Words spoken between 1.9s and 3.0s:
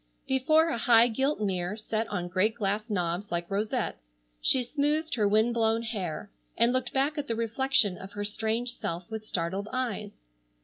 on great glass